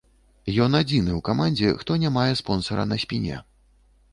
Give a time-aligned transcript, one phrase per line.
[0.63, 3.37] Ён адзіны ў камандзе, хто не мае спонсара на спіне.